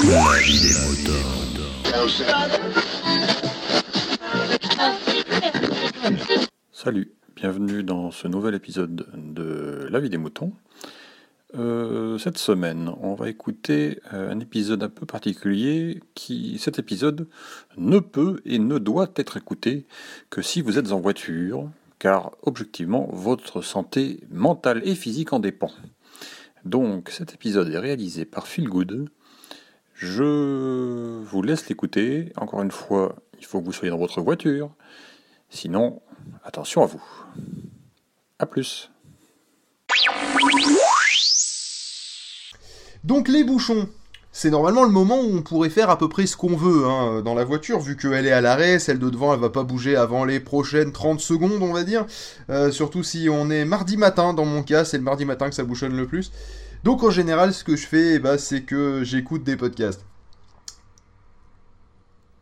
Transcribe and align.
Des. 0.00 0.10
Salut, 6.72 7.12
bienvenue 7.34 7.82
dans 7.82 8.12
ce 8.12 8.28
nouvel 8.28 8.54
épisode 8.54 9.06
de 9.14 9.88
La 9.90 9.98
vie 9.98 10.08
des 10.08 10.18
moutons. 10.18 10.52
Euh, 11.56 12.16
cette 12.18 12.38
semaine, 12.38 12.92
on 13.00 13.14
va 13.14 13.28
écouter 13.28 13.98
euh, 14.12 14.30
un 14.30 14.38
épisode 14.38 14.84
un 14.84 14.88
peu 14.88 15.04
particulier 15.04 16.00
qui, 16.14 16.58
cet 16.58 16.78
épisode, 16.78 17.26
ne 17.76 17.98
peut 17.98 18.40
et 18.44 18.60
ne 18.60 18.78
doit 18.78 19.10
être 19.16 19.36
écouté 19.36 19.86
que 20.30 20.42
si 20.42 20.62
vous 20.62 20.78
êtes 20.78 20.92
en 20.92 21.00
voiture, 21.00 21.68
car 21.98 22.36
objectivement, 22.42 23.08
votre 23.12 23.62
santé 23.62 24.20
mentale 24.30 24.80
et 24.84 24.94
physique 24.94 25.32
en 25.32 25.40
dépend. 25.40 25.72
Donc, 26.64 27.10
cet 27.10 27.34
épisode 27.34 27.68
est 27.70 27.78
réalisé 27.78 28.24
par 28.24 28.46
Phil 28.46 28.68
Good. 28.68 29.08
Je 29.98 31.24
vous 31.24 31.42
laisse 31.42 31.68
l'écouter. 31.68 32.32
Encore 32.36 32.62
une 32.62 32.70
fois, 32.70 33.16
il 33.40 33.44
faut 33.44 33.60
que 33.60 33.64
vous 33.64 33.72
soyez 33.72 33.90
dans 33.90 33.98
votre 33.98 34.20
voiture. 34.20 34.70
Sinon, 35.50 36.00
attention 36.44 36.84
à 36.84 36.86
vous. 36.86 37.02
A 38.38 38.46
plus. 38.46 38.92
Donc 43.02 43.26
les 43.26 43.42
bouchons, 43.42 43.88
c'est 44.30 44.50
normalement 44.50 44.84
le 44.84 44.90
moment 44.90 45.18
où 45.18 45.36
on 45.36 45.42
pourrait 45.42 45.68
faire 45.68 45.90
à 45.90 45.98
peu 45.98 46.08
près 46.08 46.26
ce 46.26 46.36
qu'on 46.36 46.54
veut 46.54 46.86
hein, 46.86 47.22
dans 47.22 47.34
la 47.34 47.42
voiture, 47.42 47.80
vu 47.80 47.96
qu'elle 47.96 48.26
est 48.26 48.32
à 48.32 48.40
l'arrêt, 48.40 48.78
celle 48.78 49.00
de 49.00 49.10
devant 49.10 49.34
elle 49.34 49.40
va 49.40 49.50
pas 49.50 49.64
bouger 49.64 49.96
avant 49.96 50.24
les 50.24 50.38
prochaines 50.38 50.92
30 50.92 51.18
secondes 51.18 51.60
on 51.60 51.72
va 51.72 51.82
dire, 51.82 52.06
Euh, 52.50 52.70
surtout 52.70 53.02
si 53.02 53.28
on 53.28 53.50
est 53.50 53.64
mardi 53.64 53.96
matin, 53.96 54.32
dans 54.32 54.44
mon 54.44 54.62
cas 54.62 54.84
c'est 54.84 54.98
le 54.98 55.02
mardi 55.02 55.24
matin 55.24 55.48
que 55.48 55.56
ça 55.56 55.64
bouchonne 55.64 55.96
le 55.96 56.06
plus. 56.06 56.30
Donc 56.84 57.02
en 57.02 57.10
général 57.10 57.52
ce 57.52 57.64
que 57.64 57.76
je 57.76 57.86
fais, 57.86 58.18
ben, 58.18 58.38
c'est 58.38 58.62
que 58.62 59.02
j'écoute 59.04 59.44
des 59.44 59.56
podcasts. 59.56 60.04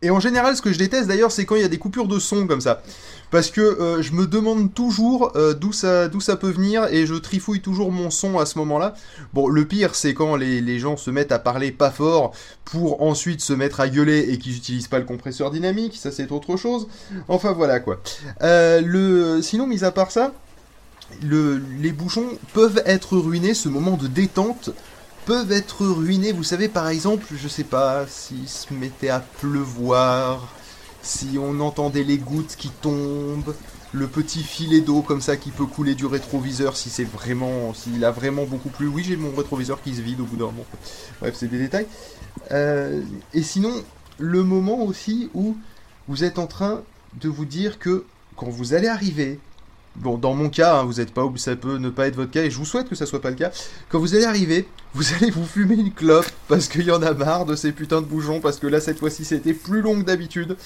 Et 0.02 0.10
en 0.10 0.20
général, 0.20 0.54
ce 0.54 0.62
que 0.62 0.72
je 0.72 0.78
déteste 0.78 1.08
d'ailleurs, 1.08 1.32
c'est 1.32 1.46
quand 1.46 1.56
il 1.56 1.62
y 1.62 1.64
a 1.64 1.68
des 1.68 1.78
coupures 1.78 2.06
de 2.06 2.18
son 2.18 2.46
comme 2.46 2.60
ça. 2.60 2.82
Parce 3.30 3.50
que 3.50 3.60
euh, 3.60 4.02
je 4.02 4.12
me 4.12 4.26
demande 4.26 4.72
toujours 4.72 5.32
euh, 5.36 5.54
d'où 5.54 5.72
ça, 5.72 6.08
peut 6.36 6.50
venir 6.50 6.86
et 6.92 7.06
je 7.06 7.14
trifouille 7.14 7.60
toujours 7.60 7.90
mon 7.90 8.10
son 8.10 8.38
à 8.38 8.46
ce 8.46 8.58
moment-là. 8.58 8.94
Bon, 9.32 9.48
le 9.48 9.64
pire, 9.64 9.94
c'est 9.94 10.14
quand 10.14 10.36
les, 10.36 10.60
les 10.60 10.78
gens 10.78 10.96
se 10.96 11.10
mettent 11.10 11.32
à 11.32 11.38
parler 11.38 11.72
pas 11.72 11.90
fort 11.90 12.32
pour 12.64 13.02
ensuite 13.02 13.40
se 13.40 13.54
mettre 13.54 13.80
à 13.80 13.88
gueuler 13.88 14.26
et 14.30 14.38
qu'ils 14.38 14.52
n'utilisent 14.52 14.86
pas 14.86 14.98
le 14.98 15.06
compresseur 15.06 15.50
dynamique. 15.50 15.96
Ça, 15.96 16.12
c'est 16.12 16.30
autre 16.30 16.56
chose. 16.56 16.88
Enfin, 17.26 17.52
voilà 17.52 17.80
quoi. 17.80 18.00
Euh, 18.42 18.82
le... 18.82 19.40
Sinon, 19.42 19.66
mis 19.66 19.82
à 19.82 19.90
part 19.90 20.10
ça, 20.10 20.34
le... 21.22 21.62
les 21.80 21.92
bouchons 21.92 22.38
peuvent 22.52 22.82
être 22.86 23.16
ruinés, 23.16 23.54
ce 23.54 23.68
moment 23.68 23.96
de 23.96 24.06
détente 24.06 24.70
peuvent 25.24 25.52
être 25.52 25.86
ruinés. 25.86 26.32
Vous 26.32 26.44
savez, 26.44 26.68
par 26.68 26.88
exemple, 26.88 27.26
je 27.36 27.48
sais 27.48 27.64
pas, 27.64 28.06
s'il 28.06 28.48
se 28.48 28.72
mettait 28.72 29.08
à 29.08 29.20
pleuvoir, 29.20 30.48
si 31.02 31.38
on 31.38 31.60
entendait 31.60 32.04
les 32.04 32.18
gouttes 32.18 32.54
qui 32.56 32.70
tombent, 32.70 33.54
le 33.92 34.06
petit 34.06 34.42
filet 34.42 34.80
d'eau 34.80 35.02
comme 35.02 35.20
ça 35.20 35.36
qui 35.36 35.50
peut 35.50 35.64
couler 35.64 35.94
du 35.94 36.06
rétroviseur 36.06 36.76
si 36.76 36.90
c'est 36.90 37.04
vraiment, 37.04 37.72
s'il 37.72 38.04
a 38.04 38.10
vraiment 38.10 38.44
beaucoup 38.44 38.68
plu. 38.68 38.86
Oui, 38.88 39.04
j'ai 39.04 39.16
mon 39.16 39.34
rétroviseur 39.34 39.82
qui 39.82 39.94
se 39.94 40.00
vide 40.00 40.20
au 40.20 40.24
bout 40.24 40.36
d'un 40.36 40.46
moment. 40.46 40.66
Bref, 41.20 41.34
c'est 41.36 41.48
des 41.48 41.58
détails. 41.58 41.86
Euh, 42.52 43.02
et 43.32 43.42
sinon, 43.42 43.72
le 44.18 44.42
moment 44.42 44.82
aussi 44.82 45.30
où 45.34 45.56
vous 46.08 46.24
êtes 46.24 46.38
en 46.38 46.46
train 46.46 46.82
de 47.20 47.28
vous 47.28 47.46
dire 47.46 47.78
que 47.78 48.04
quand 48.36 48.48
vous 48.48 48.74
allez 48.74 48.88
arriver, 48.88 49.40
bon, 50.00 50.18
dans 50.18 50.34
mon 50.34 50.48
cas, 50.48 50.78
hein, 50.78 50.84
vous 50.84 51.00
êtes 51.00 51.12
pas, 51.12 51.24
ob- 51.24 51.38
ça 51.38 51.56
peut 51.56 51.78
ne 51.78 51.90
pas 51.90 52.06
être 52.06 52.16
votre 52.16 52.30
cas, 52.30 52.44
et 52.44 52.50
je 52.50 52.56
vous 52.56 52.64
souhaite 52.64 52.88
que 52.88 52.94
ça 52.94 53.06
soit 53.06 53.20
pas 53.20 53.30
le 53.30 53.36
cas. 53.36 53.50
Quand 53.88 53.98
vous 53.98 54.14
allez 54.14 54.24
arriver, 54.24 54.68
vous 54.94 55.04
allez 55.14 55.30
vous 55.30 55.44
fumer 55.44 55.74
une 55.74 55.92
clope 55.92 56.30
parce 56.48 56.68
qu'il 56.68 56.84
y 56.84 56.90
en 56.90 57.02
a 57.02 57.12
marre 57.12 57.46
de 57.46 57.56
ces 57.56 57.72
putains 57.72 58.00
de 58.00 58.06
bouchons, 58.06 58.40
parce 58.40 58.58
que 58.58 58.66
là 58.66 58.80
cette 58.80 58.98
fois-ci 58.98 59.24
c'était 59.24 59.54
plus 59.54 59.80
long 59.80 59.98
que 59.98 60.04
d'habitude, 60.04 60.56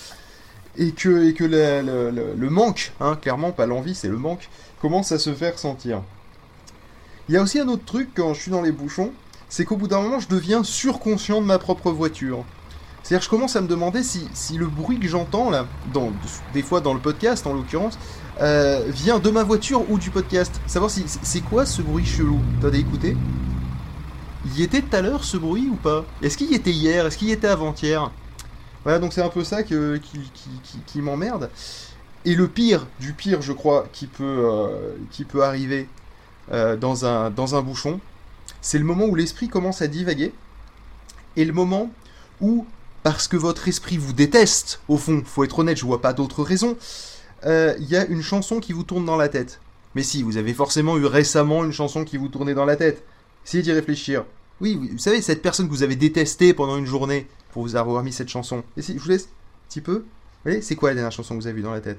et 0.76 0.92
que, 0.92 1.10
le, 1.44 2.48
manque, 2.48 2.92
hein, 3.00 3.16
clairement 3.20 3.50
pas 3.50 3.66
l'envie, 3.66 3.94
c'est 3.94 4.08
le 4.08 4.16
manque, 4.16 4.48
commence 4.80 5.12
à 5.12 5.18
se 5.18 5.34
faire 5.34 5.58
sentir. 5.58 6.02
Il 7.28 7.34
y 7.34 7.38
a 7.38 7.42
aussi 7.42 7.58
un 7.58 7.68
autre 7.68 7.84
truc 7.84 8.10
quand 8.14 8.34
je 8.34 8.40
suis 8.42 8.50
dans 8.50 8.62
les 8.62 8.72
bouchons, 8.72 9.12
c'est 9.48 9.64
qu'au 9.64 9.76
bout 9.76 9.88
d'un 9.88 10.00
moment 10.00 10.20
je 10.20 10.28
deviens 10.28 10.62
surconscient 10.62 11.40
de 11.40 11.46
ma 11.46 11.58
propre 11.58 11.90
voiture. 11.90 12.44
C'est-à-dire 13.02 13.24
je 13.24 13.30
commence 13.30 13.56
à 13.56 13.60
me 13.60 13.66
demander 13.66 14.02
si, 14.02 14.28
si 14.32 14.58
le 14.58 14.66
bruit 14.66 15.00
que 15.00 15.08
j'entends 15.08 15.50
là, 15.50 15.66
des 16.54 16.62
fois 16.62 16.80
dans 16.80 16.94
le 16.94 17.00
podcast 17.00 17.46
en 17.46 17.52
l'occurrence, 17.54 17.98
euh, 18.40 18.82
vient 18.88 19.18
de 19.18 19.30
ma 19.30 19.42
voiture 19.42 19.88
ou 19.90 19.98
du 19.98 20.10
podcast. 20.10 20.60
Savoir 20.66 20.90
si 20.90 21.04
c'est 21.06 21.40
quoi 21.42 21.66
ce 21.66 21.82
bruit 21.82 22.06
chelou? 22.06 22.40
T'as 22.60 22.70
écouté 22.72 23.16
Il 24.46 24.58
y 24.58 24.62
était 24.62 24.80
tout 24.82 24.96
à 24.96 25.02
l'heure 25.02 25.24
ce 25.24 25.36
bruit 25.36 25.68
ou 25.70 25.76
pas? 25.76 26.04
Est-ce 26.22 26.36
qu'il 26.38 26.50
y 26.50 26.54
était 26.54 26.72
hier? 26.72 27.06
Est-ce 27.06 27.18
qu'il 27.18 27.28
y 27.28 27.32
était 27.32 27.48
avant-hier? 27.48 28.10
Voilà, 28.84 28.98
donc 28.98 29.12
c'est 29.12 29.22
un 29.22 29.28
peu 29.28 29.44
ça 29.44 29.62
qui, 29.62 29.74
qui, 30.02 30.20
qui- 30.62 30.78
qui 30.86 31.00
m'emmerde. 31.02 31.50
Et 32.24 32.34
le 32.34 32.48
pire 32.48 32.86
du 32.98 33.12
pire, 33.12 33.42
je 33.42 33.52
crois, 33.52 33.86
qui 33.92 34.06
peut, 34.06 34.24
euh, 34.24 34.94
qui 35.10 35.24
peut 35.24 35.44
arriver 35.44 35.88
euh, 36.52 36.76
dans, 36.76 37.04
un, 37.04 37.30
dans 37.30 37.54
un 37.54 37.62
bouchon, 37.62 38.00
c'est 38.62 38.78
le 38.78 38.84
moment 38.84 39.04
où 39.06 39.14
l'esprit 39.14 39.48
commence 39.48 39.80
à 39.82 39.86
divaguer 39.86 40.32
et 41.36 41.44
le 41.44 41.52
moment 41.52 41.90
où, 42.40 42.66
parce 43.02 43.28
que 43.28 43.36
votre 43.36 43.68
esprit 43.68 43.96
vous 43.98 44.12
déteste, 44.12 44.80
au 44.88 44.96
fond, 44.98 45.22
faut 45.24 45.44
être 45.44 45.58
honnête, 45.58 45.78
je 45.78 45.84
vois 45.86 46.00
pas 46.02 46.12
d'autre 46.12 46.42
raison, 46.42 46.76
il 47.44 47.88
y 47.88 47.96
a 47.96 48.06
une 48.06 48.22
chanson 48.22 48.60
qui 48.60 48.72
vous 48.72 48.84
tourne 48.84 49.04
dans 49.04 49.16
la 49.16 49.28
tête. 49.28 49.60
Mais 49.94 50.02
si, 50.02 50.22
vous 50.22 50.36
avez 50.36 50.54
forcément 50.54 50.96
eu 50.98 51.04
récemment 51.06 51.64
une 51.64 51.72
chanson 51.72 52.04
qui 52.04 52.16
vous 52.16 52.28
tournait 52.28 52.54
dans 52.54 52.64
la 52.64 52.76
tête. 52.76 53.02
Essayez 53.46 53.62
d'y 53.62 53.72
réfléchir. 53.72 54.24
Oui, 54.60 54.74
vous- 54.76 54.88
vous 54.92 54.98
savez, 54.98 55.20
cette 55.22 55.42
personne 55.42 55.66
que 55.66 55.72
vous 55.72 55.82
avez 55.82 55.96
détestée 55.96 56.52
pendant 56.54 56.76
une 56.76 56.86
journée 56.86 57.26
pour 57.52 57.62
vous 57.62 57.76
avoir 57.76 58.02
mis 58.02 58.12
cette 58.12 58.28
chanson. 58.28 58.62
Et 58.76 58.82
si, 58.82 58.94
je 58.94 59.02
vous 59.02 59.08
laisse 59.08 59.24
un 59.24 59.68
petit 59.68 59.80
peu. 59.80 59.94
Vous 59.94 60.04
voyez, 60.44 60.62
c'est 60.62 60.76
quoi 60.76 60.90
la 60.90 60.94
dernière 60.96 61.12
chanson 61.12 61.34
que 61.36 61.40
vous 61.42 61.46
avez 61.48 61.58
eue 61.58 61.62
dans 61.64 61.72
la 61.72 61.80
tête? 61.80 61.98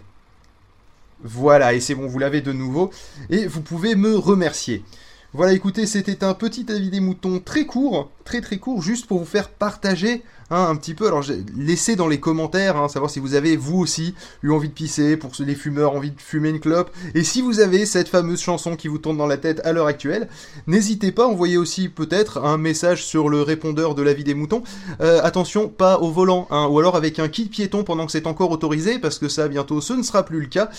Voilà, 1.23 1.73
et 1.73 1.79
c'est 1.79 1.93
bon, 1.95 2.07
vous 2.07 2.19
l'avez 2.19 2.41
de 2.41 2.51
nouveau. 2.53 2.91
Et 3.29 3.45
vous 3.45 3.61
pouvez 3.61 3.95
me 3.95 4.15
remercier. 4.15 4.83
Voilà, 5.33 5.53
écoutez, 5.53 5.85
c'était 5.85 6.25
un 6.25 6.33
petit 6.33 6.69
avis 6.69 6.89
des 6.89 6.99
moutons 6.99 7.39
très 7.39 7.65
court, 7.65 8.11
très 8.25 8.41
très 8.41 8.57
court, 8.57 8.81
juste 8.81 9.05
pour 9.05 9.19
vous 9.19 9.25
faire 9.25 9.47
partager 9.47 10.23
hein, 10.49 10.67
un 10.69 10.75
petit 10.75 10.93
peu. 10.93 11.07
Alors, 11.07 11.23
laissez 11.57 11.95
dans 11.95 12.09
les 12.09 12.19
commentaires, 12.19 12.75
hein, 12.75 12.89
savoir 12.89 13.09
si 13.09 13.21
vous 13.21 13.33
avez 13.33 13.55
vous 13.55 13.77
aussi 13.77 14.13
eu 14.43 14.51
envie 14.51 14.67
de 14.67 14.73
pisser, 14.73 15.15
pour 15.15 15.31
les 15.39 15.55
fumeurs, 15.55 15.93
envie 15.93 16.11
de 16.11 16.19
fumer 16.19 16.49
une 16.49 16.59
clope. 16.59 16.91
Et 17.15 17.23
si 17.23 17.41
vous 17.41 17.61
avez 17.61 17.85
cette 17.85 18.09
fameuse 18.09 18.41
chanson 18.41 18.75
qui 18.75 18.89
vous 18.89 18.97
tourne 18.97 19.15
dans 19.15 19.25
la 19.25 19.37
tête 19.37 19.61
à 19.63 19.71
l'heure 19.71 19.87
actuelle, 19.87 20.27
n'hésitez 20.67 21.13
pas, 21.13 21.25
envoyez 21.25 21.57
aussi 21.57 21.87
peut-être 21.87 22.43
un 22.43 22.57
message 22.57 23.05
sur 23.05 23.29
le 23.29 23.41
répondeur 23.41 23.95
de 23.95 24.01
la 24.01 24.11
vie 24.11 24.25
des 24.25 24.33
moutons. 24.33 24.63
Euh, 24.99 25.21
attention, 25.23 25.69
pas 25.69 25.99
au 25.99 26.11
volant, 26.11 26.45
hein, 26.51 26.67
ou 26.69 26.77
alors 26.77 26.97
avec 26.97 27.19
un 27.19 27.29
kit 27.29 27.45
piéton 27.45 27.85
pendant 27.85 28.05
que 28.05 28.11
c'est 28.11 28.27
encore 28.27 28.51
autorisé, 28.51 28.99
parce 28.99 29.17
que 29.17 29.29
ça 29.29 29.47
bientôt 29.47 29.79
ce 29.79 29.93
ne 29.93 30.03
sera 30.03 30.23
plus 30.23 30.41
le 30.41 30.47
cas. 30.47 30.69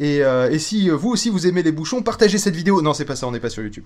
Et, 0.00 0.24
euh, 0.24 0.50
et 0.50 0.58
si 0.58 0.90
euh, 0.90 0.96
vous 0.96 1.10
aussi 1.10 1.28
vous 1.28 1.46
aimez 1.46 1.62
les 1.62 1.72
bouchons, 1.72 2.02
partagez 2.02 2.38
cette 2.38 2.56
vidéo. 2.56 2.80
Non, 2.80 2.94
c'est 2.94 3.04
pas 3.04 3.16
ça, 3.16 3.28
on 3.28 3.32
n'est 3.32 3.38
pas 3.38 3.50
sur 3.50 3.62
YouTube. 3.62 3.84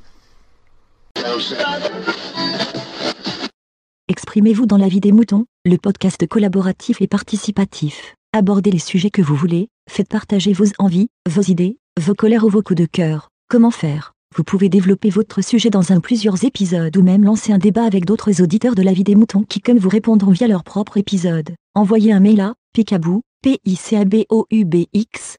Exprimez-vous 4.08 4.66
dans 4.66 4.76
la 4.76 4.86
vie 4.86 5.00
des 5.00 5.10
moutons, 5.10 5.44
le 5.64 5.76
podcast 5.76 6.26
collaboratif 6.28 7.02
et 7.02 7.08
participatif. 7.08 8.14
Abordez 8.32 8.70
les 8.70 8.78
sujets 8.78 9.10
que 9.10 9.22
vous 9.22 9.34
voulez, 9.34 9.69
faites 9.91 10.08
partager 10.08 10.52
vos 10.52 10.66
envies, 10.78 11.08
vos 11.28 11.42
idées, 11.42 11.78
vos 12.00 12.14
colères 12.14 12.44
ou 12.44 12.48
vos 12.48 12.62
coups 12.62 12.81
de 12.81 12.86
cœur. 12.86 13.31
Comment 13.48 13.72
faire? 13.72 14.12
Vous 14.36 14.44
pouvez 14.44 14.69
développer 14.69 15.10
votre 15.10 15.42
sujet 15.42 15.70
dans 15.70 15.92
un 15.92 16.00
plusieurs 16.00 16.44
épisodes 16.44 16.96
ou 16.96 17.02
même 17.02 17.25
lancer 17.25 17.52
un 17.52 17.58
débat 17.58 17.84
avec 17.84 18.04
d'autres 18.04 18.41
auditeurs 18.41 18.75
de 18.76 18.82
la 18.82 18.92
vie 18.92 19.04
des 19.04 19.14
moutons 19.16 19.42
qui 19.42 19.60
comme 19.60 19.78
vous 19.78 19.88
répondront 19.88 20.32
via 20.32 20.46
leur 20.46 20.62
propre 20.62 20.96
épisode. 20.96 21.54
Envoyez 21.75 22.12
un 22.12 22.20
mail 22.20 22.41
à 22.41 22.54
picabou, 22.72 23.22
p 23.42 23.58
i 23.64 23.76
c 23.76 23.96
a 23.96 24.04
b 24.04 24.26
o 24.28 24.46
u 24.50 24.64
b 24.64 24.86
x 24.92 25.38